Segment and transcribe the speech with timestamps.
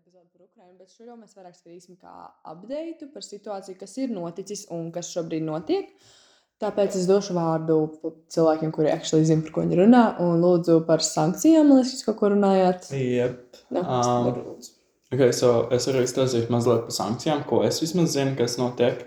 [0.00, 2.12] epizode par Ukrajinu, bet šodien mēs vairāk skatīsim kā
[2.48, 5.90] update par situāciju, kas ir noticis un kas šobrīd notiek.
[6.60, 7.76] Tāpēc es došu vārdu
[8.32, 12.18] cilvēkiem, kuri actually zina, par ko viņi runā, un lūdzu par sankcijām, liekas, jūs kaut
[12.20, 12.90] ko runājāt.
[12.96, 13.62] Yep.
[13.70, 14.50] Nu, Um.
[15.10, 19.02] Okay, so es varu izstāstīt mazliet par sankcijām, ko es vismaz zinu, kas notiek.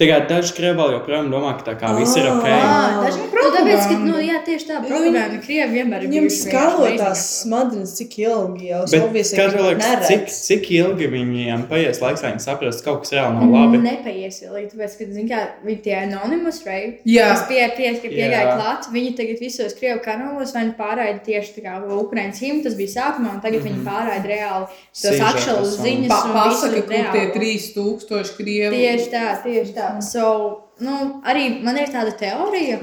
[0.00, 2.46] Tagad daži krievi vēl joprojām domā, ka tā kā viss ir ok.
[2.48, 6.26] Ah, daži, nu, tāpēc, ka, nu, jā, tieši tā, Nu, propaganda, Krievi vienmēr ir Viņam
[6.26, 11.64] bijuši skalo tās smadzenes, cik ilgi jau kā tev viņi liekas, cik, cik ilgi viņiem
[11.70, 13.82] paies laiks, lai viņi saprastu, ka kaut kas reāli nav labi?
[13.84, 17.00] Nepaies ilgi, tāpēc, ka, zin kā, viņi tie anonymous, right?
[17.08, 17.30] Jā.
[17.34, 21.56] Kas pie, pie, pie, piegāja klāt, viņi tagad visos Krievu kanalos vai nu pārraida tieši
[21.58, 24.66] tā kā Ukraiņas himnu, tas bija sākumā, un tagad viņi pārraida reāli
[24.96, 26.08] tos un- ziņas.
[26.08, 27.34] Pa, pasaka, kur tie reālo.
[27.34, 28.80] 3000 krievi.
[28.80, 29.90] Tieši tā, tieši tā.
[30.02, 30.24] So,
[30.80, 32.80] nu, arī man ir tāda teorija.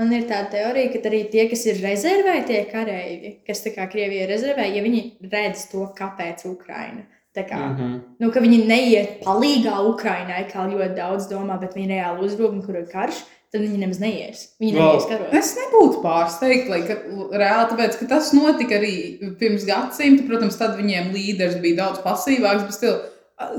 [0.00, 3.84] Man ir tāda teorija, ka arī tie, kas ir rezervē, tie kareivi, kas tā kā
[3.92, 7.04] Krievija rezervē, ja viņi redz to, kāpēc Ukraina.
[7.36, 7.74] Tā kā, mm.
[7.76, 7.98] -hmm.
[8.18, 12.80] nu, ka viņi neiet palīgā Ukrainai, kā ļoti daudz domā, bet viņi reāli uzrūp, kur
[12.80, 13.20] ir karš,
[13.52, 14.42] tad viņi nemaz neies.
[14.62, 15.34] Viņi Vēl- neies karot.
[15.34, 16.96] Es nebūtu pārsteigta, lai, ka,
[17.42, 18.94] reāli, tāpēc, ka tas notika arī
[19.38, 20.26] pirms gadsimta.
[20.26, 22.96] Protams, tad viņiem līderis bija daudz pasīvāks, bet stil,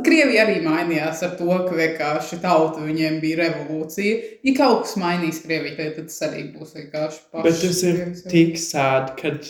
[0.05, 4.19] Krievija arī mainījās ar to, ka vienkārši tauta viņiem bija revolūcija.
[4.45, 7.45] Ja kaut kas mainīs Krievijā, tad tas arī būs vienkārši pašs.
[7.47, 9.49] Bet tas ir tik sēdi, kad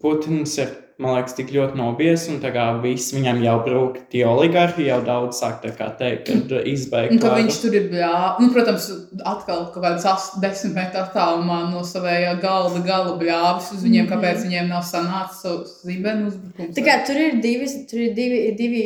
[0.00, 4.24] Putins ir, man liekas, tik ļoti nobijies, un tā kā viss viņam jau brūk, tie
[4.28, 7.12] oligarhi jau daudz sāk teikt, kad izbeigt.
[7.14, 8.40] Un ka viņš tur ir bļāvis.
[8.40, 8.88] Nu, protams,
[9.24, 14.12] atkal kaut kāds ast- desmit metru attālumā no savējā galda gala bļāvis uz viņiem, Mhm.
[14.12, 16.74] kāpēc viņiem nav sanācis savs zibenu uzbrukums.
[16.76, 18.84] Tā kā tur ir, divas, tur ir divi, divi,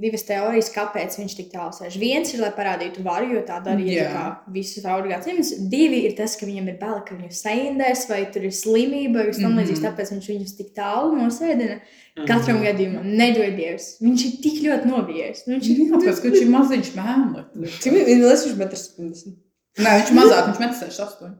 [0.00, 1.98] divas teorijas, kāpēc viņš tik tālu sēž.
[1.98, 4.06] Viens ir, lai parādītu varu, jo tā darīja Jā.
[4.06, 5.52] tā kā visus gadsimtus.
[5.70, 9.26] Divi ir tas, ka viņam ir bail, ka viņu saindēs, vai tur ir slimība, vai
[9.26, 9.58] kas tam Mhm.
[9.60, 11.55] līdzīgs, tāpēc viņš viņus tik tālu nosēdina.
[11.56, 12.26] Mhm.
[12.28, 13.88] Katram gadījumam, nedod Dievs.
[14.00, 15.42] Viņš ir tik ļoti nobijies.
[15.46, 17.80] Nu, viņš ir Jā, tāpēc, ka viņš ir maziņš mēmlis.
[17.84, 19.34] Cik viņi ir liekas, bet 70.
[19.76, 21.34] Nē, viņš ir mazāk, viņš met 68.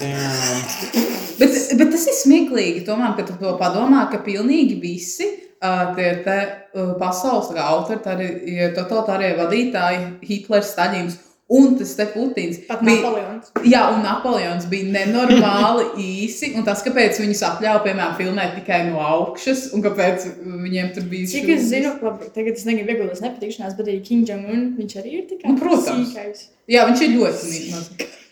[0.00, 1.14] Damn.
[1.40, 5.28] Bet, bet tas ir smieklīgi, tomēr, ka tu to padomā, ka pilnīgi visi
[5.96, 6.38] tie te,
[7.00, 11.18] pasaules tā kā autoritārie, totalitārie vadītāji, Hitlers, Staļins
[11.50, 12.58] un tas te Putins.
[12.66, 13.50] pat bija- Napoleons.
[13.64, 15.84] Jā, un Napoleons bija nenormāli
[16.24, 16.54] īsi.
[16.56, 21.26] Un tas, kāpēc viņus atļāva, piemēram, filmēt tikai no augšas, un kāpēc viņiem tur bija
[21.28, 21.54] Cik šūnas.
[21.58, 25.24] es zinu, labi, tagad es negribu iegūt nepatikšanās, bet arī Kim Jong-un, viņš arī ir
[25.34, 26.14] tikai Nu, protams.
[26.14, 26.44] sīkais.
[26.68, 28.10] Jā, viņš ir ļoti mīļš.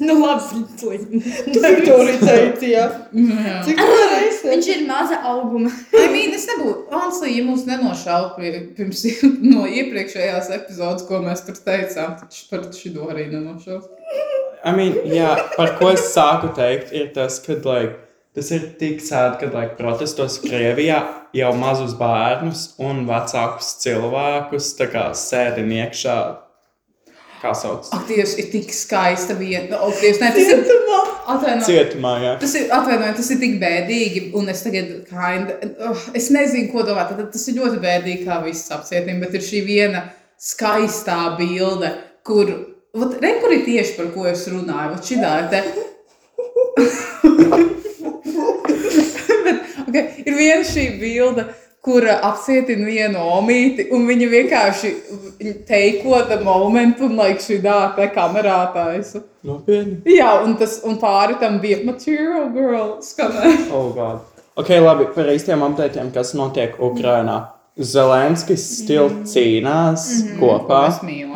[0.00, 1.20] Nu, labi, slikti.
[1.60, 2.84] Viktorija teica, jā.
[3.14, 3.56] Jā.
[3.66, 4.50] Cik tā reizē?
[4.50, 5.70] Viņš ir maza auguma.
[5.94, 9.04] I mean, es nebūtu, Anslī, ja mums nenošauba pie- pirms
[9.52, 13.86] no iepriekšējās epizodes, ko mēs tur teicām, tad par šo arī nenošauba.
[14.64, 17.96] I mean, jā, par ko es sāku teikt, ir tas, ka like,
[18.36, 21.00] tas ir tik sēdi, ka like, protestos Krievijā
[21.36, 24.74] jau mazus bērnus un vecākus cilvēkus
[25.16, 26.18] sēdi iekšā.
[27.40, 27.86] Kā sauc?
[27.96, 29.78] Ak, Dievs, ir tik skaista vieta.
[29.80, 31.64] O, Dievs, ne, tas ir atvainojiet.
[31.68, 32.32] Cietumā, jā.
[32.42, 36.80] Tas ir, atvainojiet, tas ir tik bēdīgi, un es tagad kind, uh, es nezinu, ko
[36.84, 37.08] domāt.
[37.14, 40.00] Tad Tas ir ļoti bēdīgi, kā viss apcietījumi, bet ir šī viena
[40.40, 41.88] skaistā bilde,
[42.28, 42.46] kur,
[42.96, 44.92] vat, re, kur ir tieši par ko es runāju.
[44.98, 45.60] Vat šitā ir te.
[49.46, 51.42] bet, okay, ir viena šī bilde,
[51.84, 54.90] kura apcietina vienu omīti, un viņa vienkārši
[55.68, 59.22] teiko the moment, un like šī dārta kamerā taisa.
[59.46, 60.02] Nopietni.
[60.18, 63.70] Jā, un, tas, un pāri tam bija material girl skanēja.
[63.72, 64.26] Oh, God.
[64.60, 67.38] Ok, labi, par īstiem updatiem, kas notiek Ukrainā.
[67.78, 70.38] Zelenskis stila cīnās mm -hmm.
[70.40, 70.80] kopā.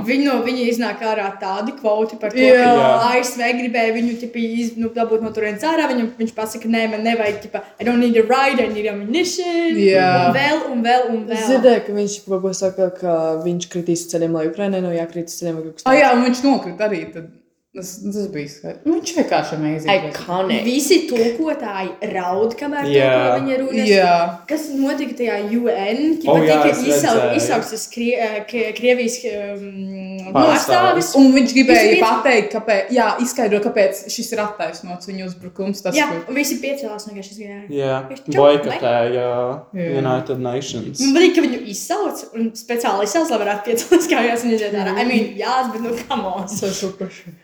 [0.05, 2.65] Viņi no viņa iznāk ārā tādi kvoti par to, Jā.
[2.65, 5.87] ka ASV gribēja viņu iz, nu, dabūt no turienes ārā.
[5.89, 9.79] Viņam, viņš pasaka, nē, man nevajag, ķipa, I don't need a ride, I need ammunition.
[9.79, 10.11] Jā.
[10.27, 11.47] Un vēl, un vēl, un vēl.
[11.47, 13.15] dzirdēju, ka viņš ko saka, ka
[13.45, 15.55] viņš kritīs ceļiem, lai Ukrainai nav jākrīt ceļiem.
[15.55, 17.07] vai Ah, jā, un viņš nokrita arī.
[17.15, 17.31] Tad.
[17.75, 18.85] Tas, tas bija skaidrs.
[18.87, 20.63] Nu, Viņš vienkārši amazing.
[20.63, 23.09] Visi tulkotāji raud, kamēr Jā.
[23.11, 23.89] tulko viņa runas.
[23.91, 24.13] Jā.
[24.47, 26.03] Kas notika tajā UN?
[26.23, 31.11] O, Oh, jā, tika izsau, izsaukts Krie, eh, Krie- Krievijas um, Pārstāvis.
[31.19, 35.83] Un viņš gribēja Visi pateikt, kāpēc, jā, izskaidrot, kāpēc šis ir attaisnots viņa uzbrukums.
[35.83, 37.71] Tas, Jā, kur- visi piecēlās no šīs gājējas.
[37.75, 37.99] Jā,
[38.39, 39.29] boikotēja.
[39.75, 41.01] United Nations.
[41.01, 44.95] Man patīk, ka viņu izsauc un speciāli izsauc, lai varētu piecēlās kājās un iziet ārā.
[44.95, 46.47] I mean, jā, bet nu, come on.
[46.49, 47.35] Social pressure.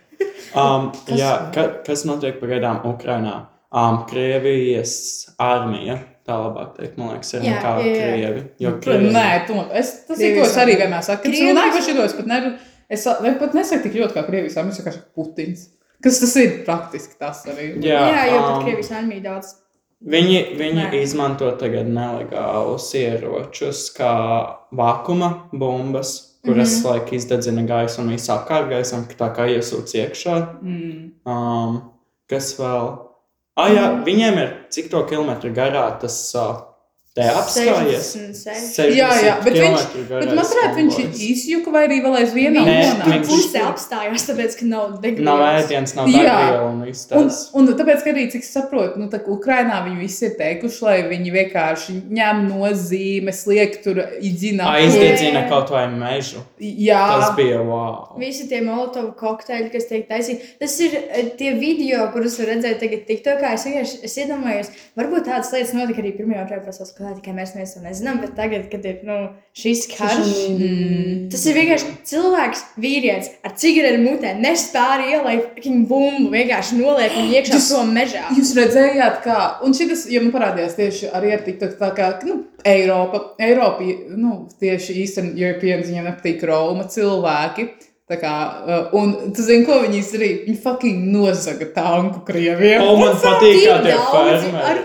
[0.54, 3.46] Um, jā, ka, kas notiek pagaidām Ukrainā?
[3.70, 4.92] Um, Krievijas
[5.38, 8.00] armija, tā labāk teikt, man liekas, ir Jā, nekā jā, jā.
[8.00, 8.42] Krievi.
[8.58, 9.12] Jo Protams, Krievi.
[9.14, 11.22] Nē, to, es, tas ir, ko es arī vienmēr saku.
[11.22, 12.50] Kad es Krievijas- runāju par šo, es pat, neru,
[12.90, 15.66] es ne, pat nesaku tik ļoti kā Krievijas armija, es vienkārši Putins.
[16.02, 17.68] Kas tas ir praktiski tas arī?
[17.84, 19.54] Jā, Jā, jo pat um, Krievijas armija daudz.
[20.10, 21.02] Viņi, viņi Nē.
[21.04, 24.12] izmanto tagad nelegālus ieročus, kā
[24.72, 26.82] vakuma bumbas, kuras mm.
[26.82, 26.90] -hmm.
[26.90, 30.36] laik izdedzina gaisu un visu apkārt gaisam, tā kā iesūc iekšā.
[30.62, 31.12] Mm.
[31.26, 31.80] Um,
[32.28, 32.90] kas vēl?
[33.56, 36.69] Ah, jā, viņiem ir cik to kilometru garā tas uh,
[37.18, 38.12] te apstājies.
[38.14, 38.92] 66.
[38.94, 42.54] Jā, jā, bet viņš, bet garais man liekas, viņš ir izjuka vai arī vēl aizvien
[42.54, 42.68] nav
[43.26, 45.26] Puse apstājās, tāpēc, ka nav degvielas.
[45.26, 46.20] Nav ēdienas, nav Jā.
[46.22, 47.40] degviela un viss Un, tas.
[47.58, 50.94] un tāpēc, ka arī, cik es saprotu, nu, tā, Ukrainā viņi visi ir teikuši, lai
[51.10, 54.70] viņi vienkārši ņem nozīmes, liek tur izdzināt.
[54.78, 56.44] Aizdedzina kaut vai mežu.
[56.62, 58.14] Jā, Tas bija wow.
[58.22, 62.78] Visi tie molotovu kokteļi, kas tiek taisīti, tas ir eh, tie video, kurus var redzēt
[62.84, 63.54] tagad TikTokā.
[63.58, 67.32] Es vienkārši es iedomājos, varbūt tādas lietas notika arī Pirmajā un Otrajā pasaules karā, tikai
[67.36, 69.16] mēs neviens to nezinām, bet tagad, kad ir nu,
[69.56, 71.28] šis karš, Mm.
[71.32, 77.34] tas ir vienkārši cilvēks, vīrietis ar cigaretu mutē, nespēja ielaikt fucking bumbu, vienkārši noliek viņu
[77.40, 78.24] iekšā Jūs- prom mežā.
[78.36, 82.44] Jūs redzējāt, kā, un šis, jo man parādījās tieši arī ar TikTok, tā kā, nu,
[82.64, 83.82] Eiropa, Eiropa,
[84.16, 87.70] nu, tieši Eastern Europeans, viņiem nepatīk Roma cilvēki.
[88.10, 88.30] Tā kā,
[88.66, 90.38] uh, un tu zini, ko viņi izdarīja?
[90.48, 92.82] Viņi fucking nozaga tanku Krievijam.
[92.88, 94.64] O, man patīk, kā tie fermeri.
[94.66, 94.80] ar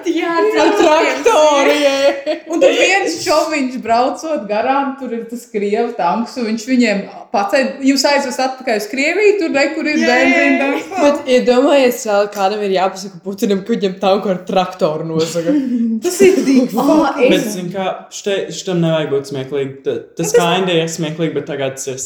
[1.26, 2.44] traktoriem.
[2.54, 7.02] Un tad viens čomiņš braucot garām, tur ir tas krievu tanks, un viņš viņiem
[7.34, 10.70] pacēla, jūs aizvest atpakaļ uz Krieviju, tur nekur ir benzīna.
[10.94, 15.56] Bet iedomājieties, ja kādam ir jāpasaka Putinam, ka viņam tanku ar traktoru nozaga.
[16.06, 19.76] Tas ir tik Oh, Bet, es, zin kā, šitam nevajag būt smieklīgi.
[19.86, 22.00] Ta- Tas kinda ir smieklīgi, bet tagad tas ir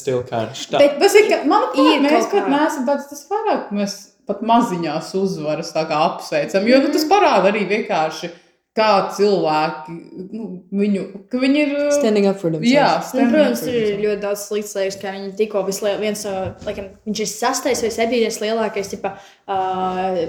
[0.82, 3.96] Bet- Tas ir, ka, manuprāt, Ir mēs kaut pat neesam tāds, tas vairāk mēs
[4.30, 8.30] pat maziņās uzvaras tā kā apsveicam, jo nu, tas parāda arī vienkārši,
[8.78, 9.94] kā cilvēki,
[10.38, 10.44] nu,
[10.80, 11.02] viņu,
[11.32, 11.72] ka viņi ir.
[11.74, 12.70] uh, Standing up for themselves.
[12.72, 16.36] Jā, Un, protams, ir ļoti daudz lietas, kā viņi tikko viens no,
[16.68, 19.16] laikam, viņš ir sastais vai septītais lielākais, tipa,
[19.50, 20.22] uh,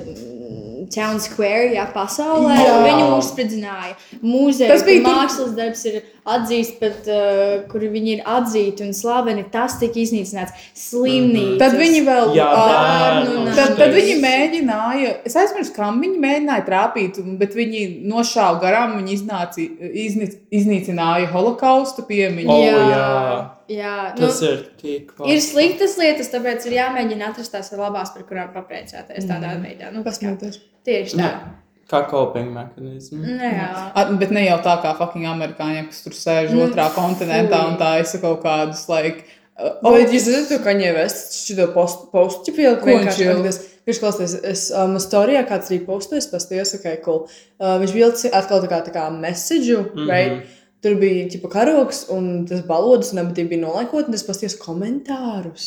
[0.91, 2.57] Town Square, jā, pasaulē.
[2.59, 2.79] Jā.
[2.89, 3.95] Viņu uzspridzināja.
[4.25, 9.47] Mūzejs, Tas bija mākslas darbs ir atzīsts, bet uh, kur viņi ir atzīti un slaveni,
[9.53, 10.69] tas tika iznīcināts.
[10.77, 11.59] Slimnīcas.
[11.63, 12.35] Tad viņi vēl.
[12.37, 17.83] Jā, bērnu bērnu Tad, tad viņi mēģināja, es aizmirsu, kam viņi mēģināja trāpīt, bet viņi
[18.11, 19.67] nošāva garām, viņi iznāci,
[20.05, 20.29] izni,
[20.61, 22.51] iznīcināja holokausta piemiņu.
[22.51, 23.07] O, jā, jā.
[23.77, 23.97] jā.
[24.19, 25.15] Tas nu, ir tik.
[25.31, 29.93] Ir sliktas lietas, tāpēc ir jāmēģina atrast tās labās, par kurām papriecāties tādā veidā.
[29.95, 30.63] Nu, kā, Pasmieties.
[30.87, 31.35] tieši tā.
[31.91, 33.25] Kā coping mehānisms.
[33.27, 33.69] Nu, jā.
[33.91, 37.75] A, bet ne jau tā kā fucking amerikāņi, kas tur sēž Nu, otrā kontinentā un
[37.81, 39.41] tā ir kaut kādas, like, uh,
[39.83, 42.95] O, bet jūs zināt, to Kaņē Vests šito postu postu pieliku Ko
[43.89, 47.21] viņš klausās, es um, storijā kāds arī postojas, pastījos, ok, cool.
[47.59, 49.91] Uh, viņš bija atkal tā kā, tā kā message, mm.
[49.97, 50.11] -hmm.
[50.11, 50.57] right?
[50.85, 55.67] Tur bija ģipa karoks un tas balodas, un abi bija nolaikot, un es pastījos komentārus.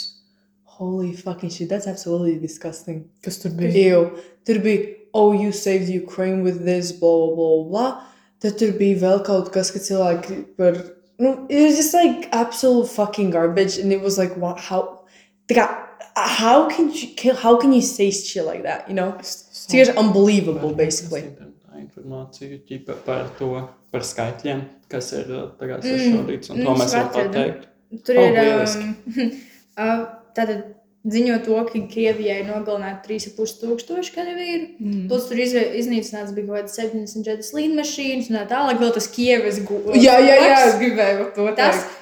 [0.79, 3.03] Holy fucking shit, that's absolutely disgusting.
[3.21, 3.97] kas tur bija.
[3.97, 4.09] Ew.
[4.45, 7.91] Tur bija, oh, you saved Ukraine with this, blah, blah, blah, blah.
[8.41, 10.73] Tad tur bija vēl kaut kas, ka cilvēki par,
[11.19, 14.81] nu, it was just like absolute fucking garbage, and it was like, what, how,
[15.47, 15.67] tā kā,
[16.15, 19.15] how can you, kill- how can you say shit like that, you know?
[19.19, 21.21] It's just unbelievable, basically.
[21.39, 23.53] Tā informācija ķipa par to,
[23.93, 27.33] par skaitļiem, kas ir uh, tagad Mm, sašaudīts, un to mm, mēs varam es atradu.
[27.33, 27.69] pateikt.
[28.05, 28.89] Tur O, ir lieliski.
[29.15, 29.31] um,
[29.85, 30.03] uh,
[30.37, 30.61] tātad
[31.03, 34.67] ziņo to, ka Krievijai nogalināti 3,5 tūkstoši karavīru.
[34.79, 35.07] Mm.
[35.09, 38.79] Plus tur izve- iznīcināts bija kaut kāds 74 līnijas un tā tālāk.
[38.79, 39.97] Vēl tas Kievas gūs.
[39.99, 41.97] Jā, jā, jā, es gribēju par to Tas teikt.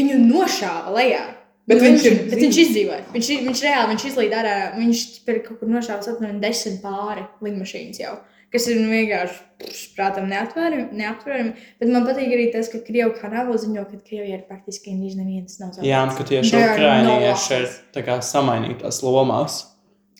[0.00, 1.24] viņu nošāva lejā.
[1.66, 3.02] Bet Nu, viņš ir bet viņš izdzīvoja.
[3.12, 4.54] Viņš, viņš reāli viņš izlīd ārā.
[4.78, 8.16] Viņš tur kaut kur nošāva apmēram desmit pāri lidmašīnas jau.
[8.56, 11.50] Kas ir nu, vienkārši, prātam, neaptverami.
[11.76, 15.58] Bet man patīk arī tas, ka Krievija kanāla ziņo, ka Krievija ir praktiski gandrīz neviens
[15.60, 19.58] nav Jā, un ka tieši ukrānieši ir samainītās lomās.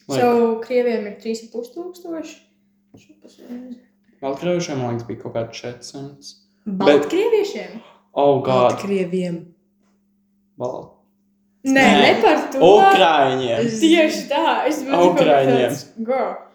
[0.04, 0.34] Like, So,
[0.66, 2.36] Krievijam ir 3,5 tūkstoši.
[4.20, 6.34] Baltkrieviešiem, man liekas, bija kaut kāds 400.
[6.84, 7.80] Baltkrieviešiem?
[8.12, 8.76] Oh, God!
[8.84, 9.46] Krieviem.
[10.60, 10.92] Balt.
[11.66, 12.02] Nē, Nē.
[12.04, 12.60] ne par to.
[12.62, 13.70] Ukrāņiem!
[13.80, 14.58] Tieši tā.
[14.68, 15.80] Es biju Ukraiņiem.
[16.04, 16.36] Girl.
[16.36, 16.45] I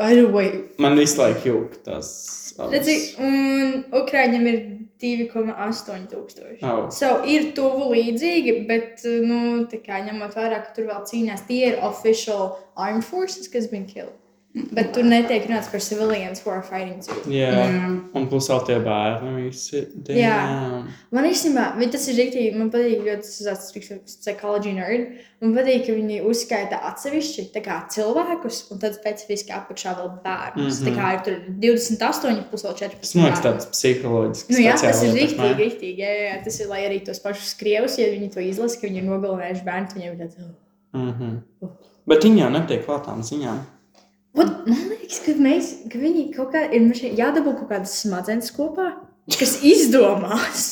[0.00, 0.78] don't wait.
[0.80, 2.12] Man visu laiku jūg tas.
[2.60, 4.58] Redzi, un Ukrāņiem ir
[5.00, 6.60] 2,8 tūkstoši.
[6.66, 6.88] Oh.
[6.92, 11.62] So, ir tuvu līdzīgi, bet, nu, tā kā ņemot vērā, ka tur vēl cīnās, tie
[11.70, 14.18] ir official armed forces, kas bija killed.
[14.50, 17.14] Bet tur netiek runāts par civilians who are fighting too.
[17.30, 17.90] Jā, Jā.
[18.18, 19.84] un plus vēl tie bērni visi.
[20.10, 20.32] Jā.
[20.50, 20.88] Damn.
[21.14, 25.12] Man īstenībā, tas ir rīktīgi, man patīk ļoti tas psiholoģija nerd.
[25.40, 30.82] Man patīk, ka viņi uzskaita atsevišķi kā cilvēkus, un tad specifiski apakšā vēl bērnus.
[30.82, 30.90] Mm Mhm.
[30.90, 30.90] -hmm.
[30.90, 31.34] Tā kā ir tur
[31.70, 33.00] 28 plus vēl 14.
[33.00, 34.50] Tas man liekas tāds psiholoģisks.
[34.50, 35.98] Nu, jā, tas ir rīktīgi, rīktīgi.
[36.02, 38.86] Jā, jā, jā, tas ir, lai arī tos pašus krievus, ja viņi to izlasa, ka
[38.88, 40.36] viņi ir nogalinājuši bērnu, viņiem ir tāds.
[40.94, 41.38] "Oh." Mhm.
[42.08, 43.58] Bet viņi jau netiek klātām ziņām.
[44.38, 48.52] Ot, Man liekas, ka, mēs, ka viņi kaut kā ir mašī- jādabū kaut kādas smadzenes
[48.54, 48.92] kopā,
[49.26, 50.68] kas izdomās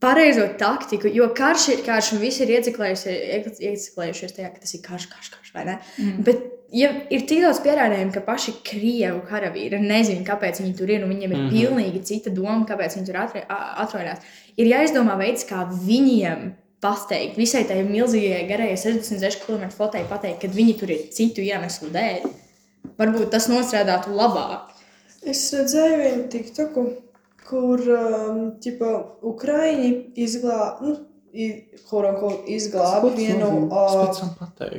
[0.00, 1.10] pareizo taktiku.
[1.12, 5.52] Jo karš ir karš, un visi ir ieciklējušies, tajā, ka tas ir karš, karš, karš
[5.54, 5.76] vai ne?
[5.98, 6.22] Mm.
[6.24, 11.04] Bet ja ir tik daudz pierādījumu, ka paši krievu karavīri nezina, kāpēc viņi tur ir,
[11.04, 11.48] un viņiem ir mm.
[11.48, 11.58] -hmm.
[11.58, 14.24] pilnīgi cita doma, kāpēc viņi tur atrodas.
[14.56, 20.48] Ir jāizdomā veids, kā viņiem pateikt, visai tai milzīgajai garajai 66 km flotei pateikt, ka
[20.48, 22.30] viņi tur ir citu iemeslu dēļ.
[23.00, 24.74] Varbūt tas nostrādātu labāk.
[25.24, 26.84] Es redzēju vienu tiktoku,
[27.48, 28.90] kur um, ķipa,
[29.30, 29.90] Ukraiņi
[30.24, 30.94] izglāba, nu,
[31.32, 34.20] i- quote-unquote, izglāba vienu uh,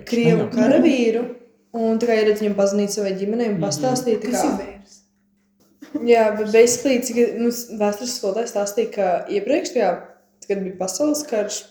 [0.09, 1.23] krievu karavīru.
[1.73, 3.63] Un tā kā ir viņam pazvanīt savai ģimenei un Mhm.
[3.63, 4.97] pastāstīt, Kas kā, ir vērts?
[6.07, 7.49] Jā, bet basically, cik nu,
[7.79, 9.91] vēstures skolotājs stāstīja, ka iepriekš, tajā,
[10.47, 11.61] kad bija pasaules karš,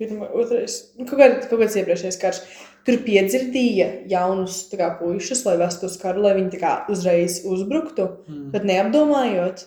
[0.00, 2.40] pirmā, otrais, nu, kaut, kād, kaut kāds iepriekšējais karš,
[2.86, 8.08] tur piedzirdīja jaunus kā, puišus, lai vestu uz karu, lai viņi tā kā uzreiz uzbruktu,
[8.28, 8.50] Mm.
[8.54, 9.66] bet neapdomājot.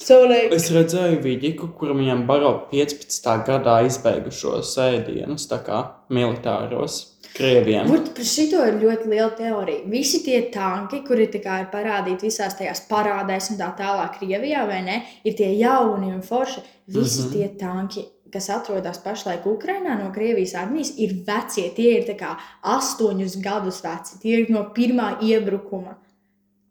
[0.00, 3.44] So, like, Es redzēju vidiku, kur viņam baro 15.
[3.44, 7.88] gadā izbeigušos ēdienus, tā kā militāros krieviem.
[7.90, 9.84] Būt par šito ir ļoti liela teorija.
[9.92, 14.80] Visi tie tanki, kuri kā ir parādīti visās tajās parādēs un tā tālāk Krievijā, vai
[14.86, 16.64] ne, ir tie jauni un forši.
[16.90, 17.26] Visi mm.
[17.26, 17.32] -hmm.
[17.32, 21.70] tie tanki, kas atrodas pašlaik Ukrajinā no Krievijas armijas, ir vecie.
[21.76, 22.24] Tie ir
[22.62, 24.20] astoņus gadus veci.
[24.22, 25.96] Tie ir no pirmā iebrukuma.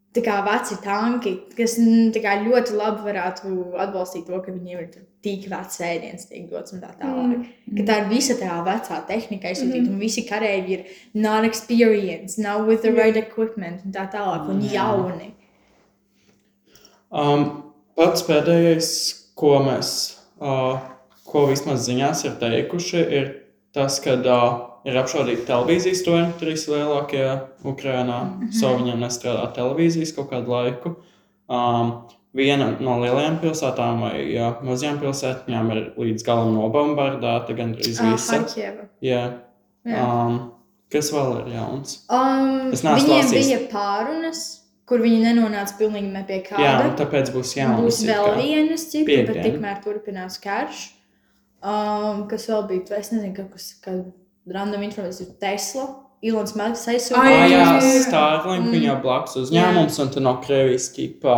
[0.09, 4.87] Tā kā veci tanki, kas mm, kā ļoti labi varētu atbalstīt to, ka viņiem ir
[5.21, 7.35] tik vecs ēdiens, tiek dots un tā tālāk.
[7.35, 7.75] Mm.
[7.77, 9.91] Ka tā ir visa tā vecā tehnika, izsūtīta, Mhm.
[9.91, 9.93] mm.
[9.93, 14.79] un visi kareivi ir non-experienced, nav with the right equipment, un tā tālāk, un Jā.
[14.79, 15.33] jauni.
[17.11, 18.89] Um, pats pēdējais,
[19.35, 20.79] ko mēs, uh,
[21.29, 23.29] ko vismaz ziņās ir teikuši, ir
[23.75, 27.25] tas, ka uh, ir apšaudīti televīzijas toņi, trīs lielākie
[27.63, 28.19] Ukrajinā.
[28.23, 28.53] Mm -hmm.
[28.59, 30.95] So viņiem nestrādā televīzijas kaut kādu laiku.
[31.49, 31.91] Um,
[32.33, 38.37] viena no lielajām pilsētām vai jā, mazajām pilsētām ir līdz galam nobombardēta, gandrīz Ah, visa.
[38.37, 38.87] Harkieva.
[39.01, 39.23] Jā.
[39.85, 40.05] Jā.
[40.05, 40.39] Um,
[40.91, 41.99] kas vēl ir jauns?
[42.09, 43.47] Um, viņiem lasījis.
[43.47, 44.43] bija pārunas,
[44.85, 46.85] kur viņi nenonāca pilnīgi ne pie Jā, kāda.
[46.89, 47.81] un tāpēc būs jauns.
[47.81, 48.37] Būs vēl kā.
[48.41, 50.98] vienas citas, bet tikmēr turpinās karš.
[51.61, 52.97] Um, kas vēl bija?
[52.99, 54.11] Es nezinu, kaut kas tāds-
[54.55, 55.27] random informācija.
[55.39, 55.87] Tesla,
[56.21, 57.41] Ilons Masks aizsūtīja.
[57.41, 57.81] Ai, jā.
[58.05, 58.71] Starlink, Mm.
[58.75, 61.35] viņa blakus uzņēmums, un tur no Krievijas ķipā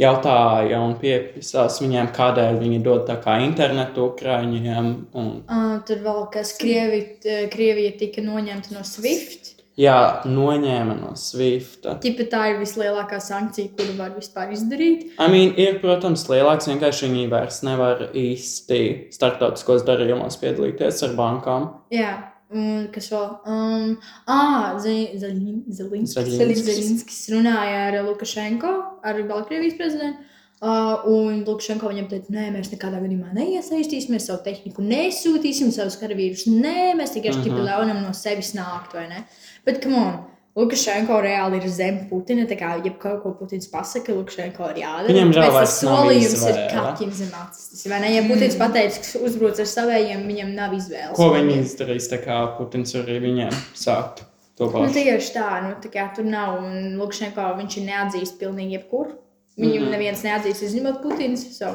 [0.00, 5.06] jautāja un pieprasās viņiem, kādēļ viņi dod tā kā internetu Ukraiņiem.
[5.14, 7.20] Un, Uh, tur vēl kas Krievi,
[7.50, 9.54] Krievija tika noņemta no SWIFT.
[9.78, 11.96] Jā, noņēma no Swifta.
[12.02, 14.98] Tipa tā ir vislielākā sankcija, kuru var vispār izdarīt.
[15.16, 18.80] I mean, ir, protams, lielāks, vienkārši viņi vairs nevar īsti
[19.14, 21.62] starptautiskos darījumos piedalīties ar bankām.
[21.94, 22.12] Jā,
[22.54, 23.26] un kas vēl?
[23.48, 23.88] Um,
[24.30, 28.72] ah, Zelinskis runāja ar Lukašenko,
[29.06, 30.18] ar Baltkrievijas prezidentu.
[30.60, 36.48] Uh, un Lukašenko viņam teica, nē, mēs nekādā gadījumā neiesaistīsimies, savu tehniku nesūtīsim, savus karavīrus.
[36.50, 37.44] Nē, mēs tikai Mhm.
[37.44, 39.24] šķipi ļaunam no sevis nākt, vai ne?
[39.64, 40.18] Bet, come on,
[40.58, 42.44] Lukašenko reāli ir zem Putina.
[42.50, 45.06] Tā kā jebko, ko Putins pasaka, Lukašenko ir jādara.
[45.14, 47.86] Viņam reāli tas solījums ir kaķim zem acis.
[47.86, 48.10] Vai ne?
[48.16, 48.58] Ja Putins Mm.
[48.58, 51.14] pateiks, ka uzbruc ar savējiem, viņam nav izvēles.
[51.14, 54.24] Ko viņi izdarīs, tā kā Putins arī viņiem sākt
[54.56, 54.94] to Nu, pašu?
[54.94, 56.58] tieši tā, nu, tā kā tur nav.
[56.64, 59.12] Un Lukašenko viņš ir neatzīst pilnīgi jebkur.
[59.58, 59.84] Viņu mm.
[59.84, 59.90] -hmm.
[59.90, 61.46] neviens neatzīst, izņemot Putins.
[61.58, 61.74] So.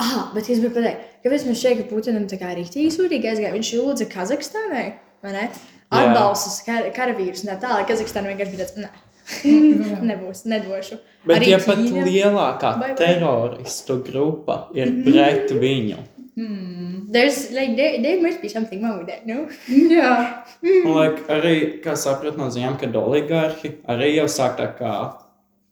[0.00, 3.52] Ah, bet es gribēju pateikt, kāpēc man šķiet, ka Putinam tā kā rīktīgi sūdīgi aizgāja.
[3.54, 4.86] Viņš lūdza Kazahstānai,
[5.22, 5.48] vai ne?
[5.90, 7.86] Atbalstus kar karavīrus un tā tālāk.
[7.88, 8.90] Kazahstāna vienkārši bija tāds, nē,
[10.10, 10.98] nebūs, nedošu.
[11.26, 15.04] Bet Arī ja pat Ķīna- lielākā Vai- vai- teroristu grupa ir Mhm.
[15.12, 15.96] pret viņu,
[16.36, 17.12] Mm.
[17.12, 19.46] There's, like, there, there must be something wrong with that, no?
[19.68, 25.12] Jā, Un, like, arī, kā sapratu no ziņām, kad oligarhi arī jau sāk tā kā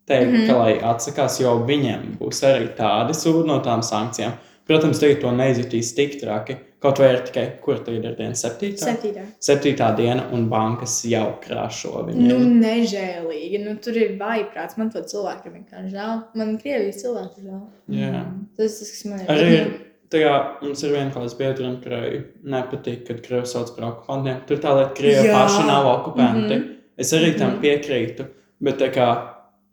[0.09, 0.43] teikt, mm Mhm.
[0.43, 0.47] -hmm.
[0.47, 4.33] ka, lai atsakās, jo viņiem būs arī tādi sūdi no tām sankcijām.
[4.69, 6.57] Protams, tagad to neizjutīs tik traki.
[6.81, 8.85] Kaut vai ir tikai, kur tagad ir diena septītā?
[8.85, 9.23] Septītā.
[9.41, 12.61] Septītā diena, un bankas jau krāšo Nu, viņiem.
[12.61, 13.65] nežēlīgi.
[13.65, 14.77] Nu, tur ir vaiprāts.
[14.79, 16.23] Man to cilvēku vienkārši žēl.
[16.35, 17.61] Man Krievijas cilvēku žēl.
[17.89, 18.25] Jā.
[18.57, 19.27] Tas tas, kas man ir.
[19.27, 19.71] Arī nu,
[20.11, 24.41] tajā mums ir viena klājas biedra, kurai nepatīk, kad Krievija sauc par okupantiem.
[24.47, 25.35] Tur tā lieta, ka Krievija Jā.
[25.35, 26.55] paši nav okupanti.
[26.55, 26.55] Mhm.
[26.55, 26.75] Mm -hmm.
[26.99, 27.61] Es arī tam Mhm.
[27.63, 28.25] piekrītu.
[28.61, 29.09] Bet tā kā,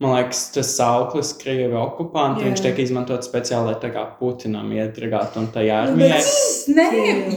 [0.03, 2.49] man liekas, tas sauklis, Krievija okupanti, Jā.
[2.49, 6.21] viņš tiek izmantots speciāli, lai tā kā Putinam iedragātu un tajā Nu, armijai.
[6.75, 6.87] Nē,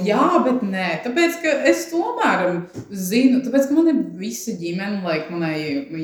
[0.06, 0.88] jā, bet nē.
[1.04, 2.46] Tāpēc, ka es tomēr
[2.90, 5.54] zinu, tāpēc, ka man ir visa ģimene, like, manai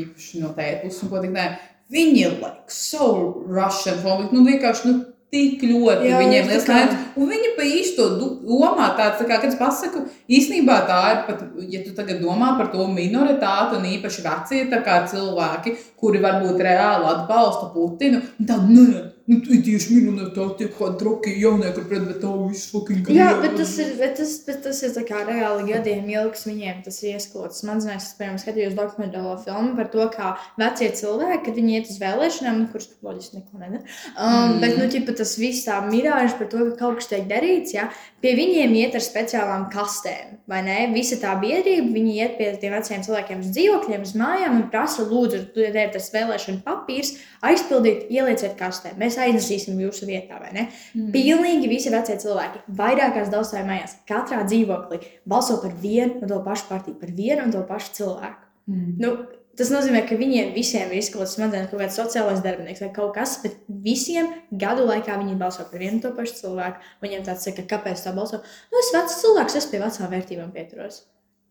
[0.04, 1.49] īpaši no tēta puses, un ko tik nē,
[1.94, 3.08] viņi ir, like, so
[3.50, 3.99] Russian
[4.30, 7.00] nu, vienkārši, nu, tik ļoti Jā, viņiem liels naids.
[7.18, 11.20] Un viņi pa īsto du- domā tāds, tā kā, kad es pasaku, īstenībā tā ir
[11.28, 11.42] pat,
[11.74, 16.62] ja tu tagad domā par to minoritāti un īpaši vecie tā kā cilvēki, kuri varbūt
[16.68, 22.22] reāli atbalsta Putinu, tā, nē, nu, tu tieši minoritāti tiek kā droki jaunieki pret, bet
[22.22, 25.68] tā viss fucking Jā, bet tas ir, bet tas, bet tas ir tā kā reāli
[25.72, 26.84] gadiem ilgs viņiem.
[26.86, 27.60] Tas ir iesklots.
[27.64, 32.00] Smadzenēs, es, piemēram, skatījos dokumentālo filmu par to, kā vecie cilvēki, kad viņi iet uz
[32.02, 33.84] vēlēšanām, nu, kurš loģiski neko nedara.
[34.14, 34.60] Um, Mm.
[34.60, 37.88] Bet, nu, ķipa, tas viss tā mirāža par to, ka kaut kas tiek darīts, ja,
[38.22, 40.76] pie viņiem iet ar speciālām kastēm, vai ne?
[40.94, 45.06] Visa tā biedrība, viņi iet pie tiem veciem cilvēkiem uz dzīvokļiem, uz mājām un prasa,
[45.08, 47.14] lūdzu, tu ir tas vēlēšana papīrs,
[47.44, 48.94] aizpildīt, ielieciet kastē.
[49.00, 50.66] Mēs aiznesīsim jūsu vietā, vai ne?
[50.94, 51.12] Mm.
[51.14, 56.68] Pilnīgi visi vecie cilvēki, vairākās daudzstāvju mājās, katrā dzīvoklī balso par vienu un to pašu
[56.71, 58.50] partiju, par vienu un to pašu cilvēku.
[58.71, 58.92] Mm.
[59.02, 59.14] Nu,
[59.59, 63.38] tas nozīmē, ka viņiem visiem ir izskauts smadzenes, kaut kāds sociālais darbinieks vai kaut kas,
[63.44, 66.85] bet visiem gadu laikā viņi balso par vienu to pašu cilvēku.
[67.05, 68.42] Viņiem tāds saka, kāpēc tā balso?
[68.72, 71.05] Nu, es vecs cilvēks, es pie vecām vērtībām pieturos.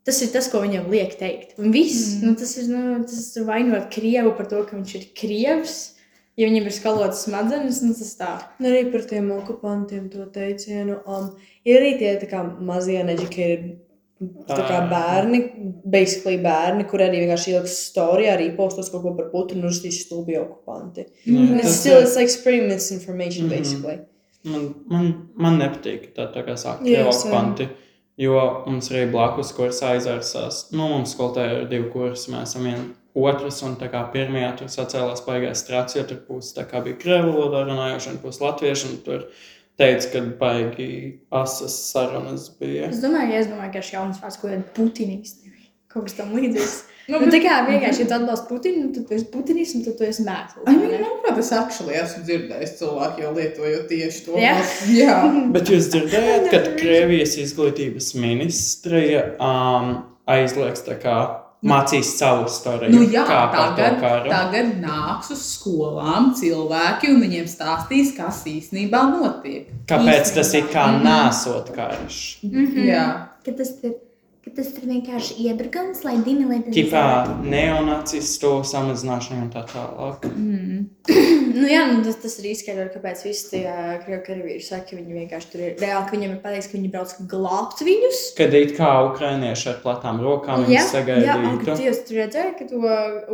[0.04, 1.54] Tas ir tas, ko viņam liek teikt.
[1.56, 2.28] Un viss, mm.
[2.28, 5.78] nu, tas ir, nu, tas ir vainot Krievu par to, ka viņš ir Krievs.
[6.36, 8.32] Ja viņam ir skalotas smadzenes, nu, tas tā.
[8.58, 10.96] Un arī par tiem okupantiem to teicienu.
[11.06, 11.28] Um,
[11.64, 13.76] ir arī tie tā kā, mazie uneducated
[14.48, 14.88] tā kā Ā.
[14.90, 15.40] bērni,
[15.84, 20.00] basically bērni, kur arī vienkārši ieliks storijā, arī postos kaut ko par Putinu un uzstīs
[20.06, 21.04] stulbi okupanti.
[21.28, 23.50] And It's tas still, ir- it's like spreading misinformation, Mhm.
[23.58, 23.98] basically.
[24.44, 27.32] Man, man, man nepatīk tā, tā kā krievu same.
[27.34, 27.68] okupanti.
[28.18, 32.94] Jo mums arī blakus kursā aizvērsās, nu, mums skolotāji ir divi kursi, mēs esam vien
[33.14, 36.98] otrs, un tā kā pirmajā tur sacēlās baigās strāts, jo tur puse tā kā bija
[37.00, 39.28] krievu valodā runājoši, un puse latviešu, un tur
[39.78, 40.88] teica, ka baigi
[41.34, 42.88] asas sarunas bija.
[42.90, 45.52] Es domāju, ja es domāju, ka šis jauns vārds, ko ir putinisti,
[45.90, 46.82] kaut kas tam līdzīgs.
[47.04, 49.82] Nu, Nu, bet- tā kā vienkārši, ja tu atbalsti Putinu, tad tu esi putinis un
[49.84, 50.62] tad tu esi mēsls.
[50.64, 54.38] I mean, manuprāt, es actually esmu dzirdējis cilvēku jau lietojot tieši to.
[54.40, 54.54] Jā?
[54.88, 55.18] Jā.
[55.52, 59.90] Bet jūs dzirdējāt, ka Krievijas izglītības ministrija um,
[60.32, 61.18] aizliegs tā kā
[61.64, 62.90] mācīs savu storiju?
[62.92, 69.68] Nu, jā, tagad, tagad nāks uz skolām cilvēki un viņiem stāstīs, kas īstenībā notiek.
[69.88, 71.04] Kāpēc tas ir kā Mhm.
[71.08, 72.20] nesot karš?
[72.44, 72.84] Mhm.
[72.88, 73.06] Jā.
[73.44, 73.94] Ka tas ir,
[74.44, 76.74] ka tas ir vienkārši iebrukums, lai dimilētu.
[76.74, 77.04] Tipā
[77.44, 80.28] neonacistu samazināšana un tā tālāk.
[80.34, 80.84] Mm.
[81.54, 84.96] Nu, jā, nu, tas, tas ir izskaidrs, kāpēc visi tie uh, krievu karavīri saka, ka
[84.98, 88.22] viņi vienkārši tur ir reāli, ka viņiem ir pateikts, ka viņi brauc glābt viņus.
[88.40, 91.68] Kad it kā ukrānieši ar platām rokām Jā, viņus jā, un sagaidītu.
[91.68, 92.80] kad jūs tur redzējāt, ka to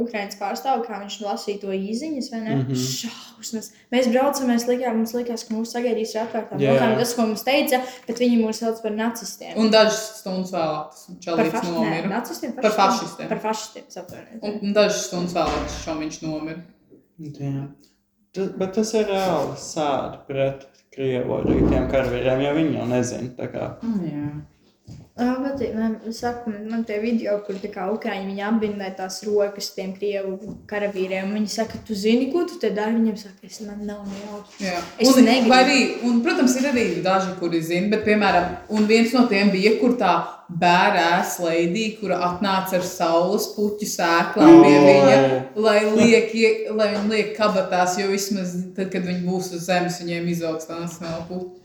[0.03, 2.59] Ukrāņas pārstāv, kā viņš lasīja to īziņas, vai ne?
[2.59, 2.66] Mm.
[2.68, 2.85] -hmm.
[3.01, 3.70] Šausmas.
[3.94, 6.96] Mēs braucam, mēs likām, mums likās, ka mūs sagaidīs ar atvērtām rokām.
[7.01, 9.57] Tas, ko mums teica, bet viņi mūs sauc par nacistiem.
[9.57, 11.75] Un dažas stundas vēlāk čalīts fašistiem.
[11.77, 12.09] nomira.
[12.14, 13.29] Nacistiem, Par fašistiem.
[13.29, 14.42] Par fašistiem, atvainojos.
[14.62, 16.62] Un, dažas stundas vēlāk šomiņš nomira.
[17.20, 17.66] Jā.
[18.33, 23.29] Tas, bet tas ir reāli sādi pret Krievu arī tiem karavīriem, jo viņi jau nezina.
[23.38, 23.66] tā kā.
[23.83, 24.31] Mm, jā.
[25.20, 29.18] Jā, bet man saka, man, man tie video, kur tā kā Ukraiņi viņi apbindē tās
[29.26, 30.38] rokas tiem krievu
[30.70, 31.26] karavīriem.
[31.28, 32.96] un Viņi saka, tu zini, ko tu te dari?
[32.96, 34.72] Viņam saka, es man nav nejauši.
[34.98, 35.52] Es un, negribu.
[35.59, 35.78] arī,
[36.09, 39.98] un, protams, ir arī daži, kuri zina, bet, piemēram, un viens no tiem bija, kur
[40.00, 40.14] tā
[40.50, 44.88] bērns leidija, kura atnāca ar saules puķu sēklām pie Oh.
[44.88, 45.16] viņa,
[45.54, 50.00] lai liek, ie- lai viņi liek kabatās, jo vismaz tad, kad viņi būs uz zemes,
[50.02, 51.60] viņiem izaugs tā nacionāla puķa.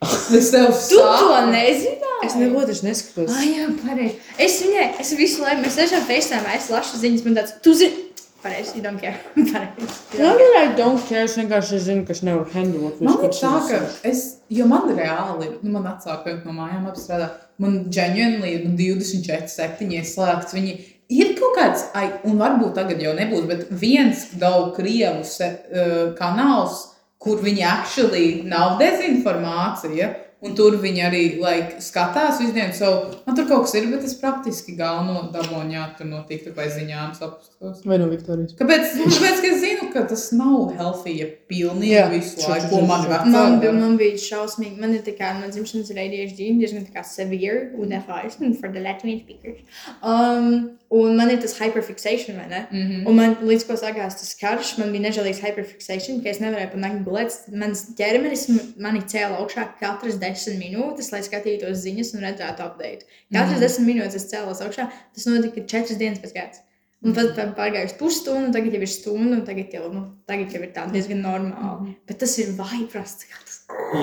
[0.38, 1.50] Es tev Tu to saku.
[1.52, 2.26] nezināji?
[2.26, 3.32] Es neko taču neskatos.
[3.32, 4.14] Ah, jā, pareizi.
[4.40, 8.06] Es viņai, es visu laiku, mēs tiešām FaceTime, es lasu ziņas, man tāds, tu zini,
[8.44, 9.16] pareizi, you don't care.
[9.36, 9.96] Pareizi.
[10.14, 10.52] you Jā, don't care.
[10.52, 11.24] bet I don't care.
[11.28, 13.00] Es vienkārši zinu, ka es nevaru handlot.
[13.04, 17.80] Man ir tā, ka es, jo man reāli, nu, man atsāka no mājām apstrādā, man
[17.92, 20.56] ģenuīni ir nu, 24, 7 ieslēgts.
[20.56, 20.76] Viņi
[21.16, 26.00] ir kaut kāds, ai, un varbūt tagad jau nebūs, bet viens daudz krievu se, uh,
[26.20, 26.86] kanāls,
[27.20, 30.10] kur viņi actually nav dezinformācija.
[30.40, 32.72] Un tur viņi arī like, skatās visu dienu.
[32.72, 32.90] So,
[33.26, 37.10] man tur kaut kas ir, bet es praktiski galveno dabūņā tur no TikTok vai ziņām
[37.18, 37.82] sapstos.
[37.84, 38.54] Vai no Viktorijas?
[38.56, 38.94] Kāpēc?
[39.02, 42.08] Tāpēc, ka es zinu, ka tas nav healthy, ja pilnīgi Jā.
[42.10, 44.76] visu laiku, ko man vecāki Man, bija- man bija šausmīgi.
[44.78, 48.68] Man ir tā kā no dzimšanas ir ADHD, diezgan tā kā severe UNFIs, un for
[48.72, 49.60] the Latvian speakers.
[50.02, 52.66] Um, un man ir tas hyperfixation, vai ne?
[52.70, 53.06] Mm -hmm.
[53.08, 56.80] Un man līdz ko sākās tas karš, man bija nežēlīgs hyperfixation, ka es nevarēju pat
[56.80, 57.32] naktī gulēt.
[57.52, 58.48] Mans ķermenis
[58.78, 63.02] mani cēla augšā katras desmit minūtes, lai skatītos ziņas un redzētu update.
[63.32, 63.60] Katras Mhm.
[63.60, 64.88] desmit minūtes es cēlos augšā.
[65.14, 66.60] Tas notika četras dienas pēc kārtas.
[67.00, 70.72] Un pārgājis pusstundu, un tagad jau ir stunda, un tagad jau, nu, tagad jau ir
[70.74, 71.94] tā diezgan normāli.
[72.06, 73.24] Bet tas ir vaiprasts.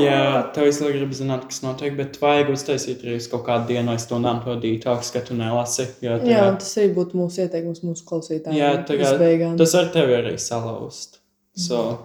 [0.02, 3.92] Jā, tev visu laiku grib zināt, kas notiek, bet vajag uztaisīt arī kaut kādu dienu
[3.94, 5.86] vai stundām to detoks, ka tu nelasi.
[6.02, 8.58] Jo, Jā, tagad- un tas arī būtu mūsu ieteikums mūsu klausītājiem.
[8.58, 9.58] Jā, tagad Visbeigām.
[9.62, 11.20] tas ar tevi arī salauzt.
[11.56, 12.00] So,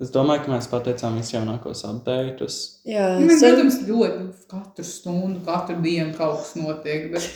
[0.00, 2.78] es domāju, ka mēs pateicām visjaunākos updates.
[2.86, 7.10] Jā, Mēs, protams, ļoti katru stundu, katru dienu kaut kas notiek.
[7.12, 7.28] Bet,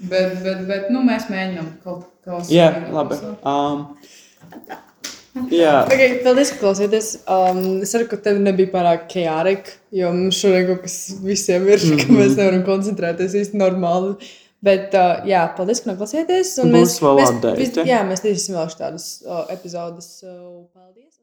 [0.00, 3.18] bet, bet, bet nu, mēs mēģinām kaut ko Jā, labi.
[3.44, 3.84] Um,
[5.50, 7.08] jā, Okay, paldies, ka klausījāties.
[7.30, 11.78] Um, es ceru, ka tev nebija pārāk chaotic, jo mums šodien kaut kas visiem ir,
[11.82, 12.06] mm -hmm.
[12.06, 14.14] ka mēs nevaram koncentrēties īsti normāli.
[14.64, 16.54] Bet, uh, jā, paldies, ka noklausījāties.
[17.04, 17.56] vēl update.
[17.58, 20.22] vis- Jā, mēs taisīsim vēl šādas uh, epizodes.
[20.24, 21.13] Uh, paldies!